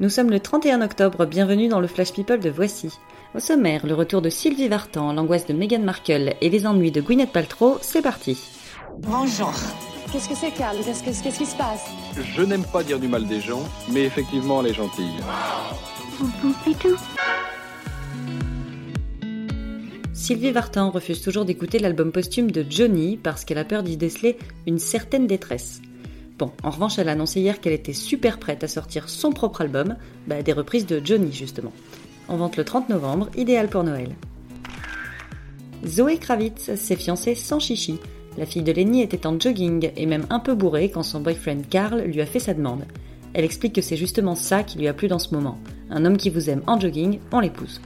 Nous 0.00 0.08
sommes 0.08 0.30
le 0.30 0.40
31 0.40 0.82
octobre, 0.82 1.24
bienvenue 1.24 1.68
dans 1.68 1.80
le 1.80 1.86
Flash 1.86 2.12
People 2.12 2.40
de 2.40 2.50
Voici. 2.50 2.90
Au 3.34 3.38
sommaire, 3.40 3.86
le 3.86 3.94
retour 3.94 4.22
de 4.22 4.28
Sylvie 4.28 4.68
Vartan, 4.68 5.12
l'angoisse 5.12 5.46
de 5.46 5.52
Meghan 5.52 5.80
Markle 5.80 6.34
et 6.40 6.50
les 6.50 6.66
ennuis 6.66 6.90
de 6.90 7.00
Gwyneth 7.00 7.32
Paltrow, 7.32 7.78
c'est 7.80 8.02
parti. 8.02 8.36
Bonjour. 8.98 9.52
Qu'est-ce 10.12 10.28
que 10.28 10.34
c'est, 10.36 10.50
Carl 10.52 10.76
Qu'est-ce 10.84 11.02
que- 11.02 11.22
qu'est-ce 11.22 11.38
qui 11.38 11.46
se 11.46 11.56
passe? 11.56 11.84
Je 12.34 12.42
n'aime 12.42 12.64
pas 12.64 12.82
dire 12.82 12.98
du 13.00 13.08
mal 13.08 13.26
des 13.26 13.40
gens, 13.40 13.62
mais 13.90 14.02
effectivement, 14.04 14.60
elle 14.62 14.70
est 14.70 14.74
gentille. 14.74 15.10
Sylvie 20.12 20.52
Vartan 20.52 20.90
refuse 20.90 21.20
toujours 21.20 21.44
d'écouter 21.44 21.78
l'album 21.78 22.10
posthume 22.12 22.50
de 22.50 22.64
Johnny 22.68 23.16
parce 23.16 23.44
qu'elle 23.44 23.58
a 23.58 23.64
peur 23.64 23.82
d'y 23.82 23.96
déceler 23.96 24.38
une 24.66 24.78
certaine 24.78 25.26
détresse. 25.26 25.82
Bon, 26.38 26.50
en 26.64 26.70
revanche, 26.70 26.98
elle 26.98 27.08
a 27.08 27.12
annoncé 27.12 27.40
hier 27.40 27.60
qu'elle 27.60 27.72
était 27.72 27.92
super 27.92 28.38
prête 28.38 28.64
à 28.64 28.68
sortir 28.68 29.08
son 29.08 29.30
propre 29.30 29.60
album, 29.60 29.96
bah, 30.26 30.42
des 30.42 30.52
reprises 30.52 30.86
de 30.86 31.00
Johnny 31.04 31.32
justement. 31.32 31.72
En 32.28 32.36
vente 32.36 32.56
le 32.56 32.64
30 32.64 32.88
novembre, 32.88 33.28
idéal 33.36 33.68
pour 33.68 33.84
Noël. 33.84 34.16
Zoé 35.86 36.16
Kravitz 36.16 36.74
s'est 36.74 36.96
fiancée 36.96 37.34
sans 37.34 37.60
chichi. 37.60 38.00
La 38.36 38.46
fille 38.46 38.62
de 38.62 38.72
Lenny 38.72 39.02
était 39.02 39.26
en 39.26 39.38
jogging 39.38 39.90
et 39.96 40.06
même 40.06 40.26
un 40.30 40.40
peu 40.40 40.54
bourrée 40.54 40.90
quand 40.90 41.04
son 41.04 41.20
boyfriend 41.20 41.62
Carl 41.70 42.00
lui 42.00 42.20
a 42.20 42.26
fait 42.26 42.40
sa 42.40 42.54
demande. 42.54 42.84
Elle 43.32 43.44
explique 43.44 43.74
que 43.74 43.82
c'est 43.82 43.96
justement 43.96 44.34
ça 44.34 44.62
qui 44.64 44.78
lui 44.78 44.88
a 44.88 44.94
plu 44.94 45.06
dans 45.06 45.18
ce 45.18 45.34
moment. 45.34 45.58
Un 45.90 46.04
homme 46.04 46.16
qui 46.16 46.30
vous 46.30 46.50
aime 46.50 46.62
en 46.66 46.80
jogging, 46.80 47.20
on 47.30 47.40
l'épouse. 47.40 47.80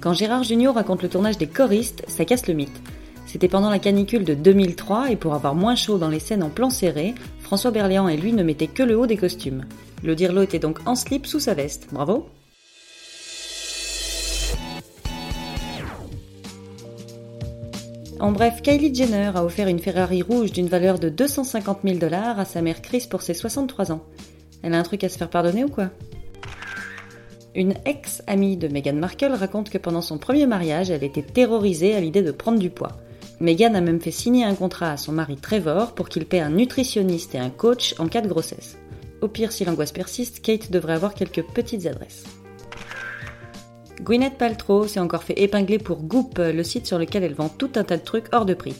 Quand 0.00 0.12
Gérard 0.12 0.42
Junior 0.42 0.74
raconte 0.74 1.02
le 1.02 1.08
tournage 1.08 1.38
des 1.38 1.46
choristes, 1.46 2.02
ça 2.08 2.24
casse 2.24 2.46
le 2.46 2.54
mythe. 2.54 2.82
C'était 3.30 3.46
pendant 3.46 3.70
la 3.70 3.78
canicule 3.78 4.24
de 4.24 4.34
2003 4.34 5.12
et 5.12 5.16
pour 5.16 5.34
avoir 5.34 5.54
moins 5.54 5.76
chaud 5.76 5.98
dans 5.98 6.08
les 6.08 6.18
scènes 6.18 6.42
en 6.42 6.48
plan 6.48 6.68
serré, 6.68 7.14
François 7.38 7.70
Berléand 7.70 8.08
et 8.08 8.16
lui 8.16 8.32
ne 8.32 8.42
mettaient 8.42 8.66
que 8.66 8.82
le 8.82 8.98
haut 8.98 9.06
des 9.06 9.16
costumes. 9.16 9.66
Le 10.02 10.16
dirlo 10.16 10.42
était 10.42 10.58
donc 10.58 10.80
en 10.84 10.96
slip 10.96 11.28
sous 11.28 11.38
sa 11.38 11.54
veste. 11.54 11.86
Bravo 11.92 12.26
En 18.18 18.32
bref, 18.32 18.62
Kylie 18.62 18.92
Jenner 18.92 19.30
a 19.32 19.44
offert 19.44 19.68
une 19.68 19.78
Ferrari 19.78 20.22
rouge 20.22 20.50
d'une 20.50 20.66
valeur 20.66 20.98
de 20.98 21.08
250 21.08 21.78
000 21.84 21.98
dollars 21.98 22.40
à 22.40 22.44
sa 22.44 22.62
mère 22.62 22.82
Chris 22.82 23.06
pour 23.08 23.22
ses 23.22 23.34
63 23.34 23.92
ans. 23.92 24.02
Elle 24.64 24.74
a 24.74 24.78
un 24.80 24.82
truc 24.82 25.04
à 25.04 25.08
se 25.08 25.16
faire 25.16 25.30
pardonner 25.30 25.62
ou 25.62 25.68
quoi? 25.68 25.90
Une 27.54 27.74
ex-amie 27.84 28.56
de 28.56 28.66
Meghan 28.66 28.94
Markle 28.94 29.34
raconte 29.34 29.70
que 29.70 29.78
pendant 29.78 30.02
son 30.02 30.18
premier 30.18 30.46
mariage, 30.46 30.90
elle 30.90 31.04
était 31.04 31.22
terrorisée 31.22 31.94
à 31.94 32.00
l'idée 32.00 32.22
de 32.22 32.32
prendre 32.32 32.58
du 32.58 32.70
poids. 32.70 32.96
Meghan 33.40 33.74
a 33.74 33.80
même 33.80 34.00
fait 34.00 34.10
signer 34.10 34.44
un 34.44 34.54
contrat 34.54 34.92
à 34.92 34.96
son 34.98 35.12
mari 35.12 35.36
Trevor 35.36 35.94
pour 35.94 36.10
qu'il 36.10 36.26
paie 36.26 36.40
un 36.40 36.50
nutritionniste 36.50 37.34
et 37.34 37.38
un 37.38 37.48
coach 37.48 37.94
en 37.98 38.06
cas 38.06 38.20
de 38.20 38.28
grossesse. 38.28 38.76
Au 39.22 39.28
pire, 39.28 39.50
si 39.50 39.64
l'angoisse 39.64 39.92
persiste, 39.92 40.42
Kate 40.42 40.70
devrait 40.70 40.92
avoir 40.92 41.14
quelques 41.14 41.42
petites 41.42 41.86
adresses. 41.86 42.24
Gwyneth 44.02 44.36
Paltrow 44.36 44.86
s'est 44.86 45.00
encore 45.00 45.22
fait 45.22 45.40
épingler 45.40 45.78
pour 45.78 46.02
Goop, 46.02 46.38
le 46.38 46.62
site 46.62 46.86
sur 46.86 46.98
lequel 46.98 47.22
elle 47.22 47.34
vend 47.34 47.48
tout 47.48 47.70
un 47.76 47.84
tas 47.84 47.96
de 47.96 48.04
trucs 48.04 48.32
hors 48.32 48.46
de 48.46 48.54
prix. 48.54 48.74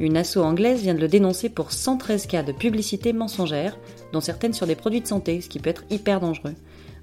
Une 0.00 0.16
asso 0.16 0.38
anglaise 0.38 0.82
vient 0.82 0.94
de 0.94 1.00
le 1.00 1.08
dénoncer 1.08 1.48
pour 1.48 1.72
113 1.72 2.26
cas 2.26 2.42
de 2.42 2.52
publicité 2.52 3.12
mensongère, 3.12 3.78
dont 4.12 4.20
certaines 4.20 4.52
sur 4.52 4.66
des 4.66 4.74
produits 4.76 5.00
de 5.00 5.06
santé, 5.06 5.40
ce 5.40 5.48
qui 5.48 5.58
peut 5.58 5.70
être 5.70 5.84
hyper 5.90 6.20
dangereux. 6.20 6.54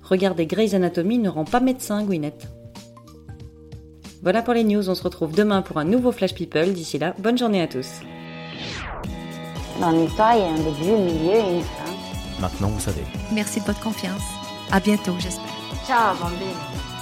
Regarder 0.03 0.45
Grey's 0.45 0.73
Anatomy 0.73 1.17
ne 1.19 1.29
rend 1.29 1.45
pas 1.45 1.59
médecin, 1.59 2.03
Gwyneth. 2.03 2.47
Voilà 4.23 4.41
pour 4.41 4.53
les 4.53 4.63
news, 4.63 4.89
on 4.89 4.95
se 4.95 5.03
retrouve 5.03 5.33
demain 5.33 5.61
pour 5.61 5.77
un 5.77 5.83
nouveau 5.83 6.13
Flash 6.13 6.33
People. 6.33 6.71
D'ici 6.71 6.97
là, 6.97 7.13
bonne 7.19 7.37
journée 7.37 7.61
à 7.61 7.67
tous. 7.67 7.87
Dans 9.81 9.91
l'histoire, 9.91 10.33
il 10.35 10.39
y 10.39 10.43
a 10.43 10.47
un 10.47 10.55
début, 10.55 10.93
un 10.93 10.97
milieu 10.97 11.35
et 11.35 11.55
une 11.57 11.61
fin. 11.61 12.39
Maintenant, 12.39 12.69
vous 12.69 12.79
savez. 12.79 13.03
Merci 13.33 13.59
de 13.59 13.65
votre 13.65 13.81
confiance. 13.81 14.23
À 14.71 14.79
bientôt, 14.79 15.11
j'espère. 15.19 15.43
Ciao, 15.85 16.15
bambine. 16.15 16.92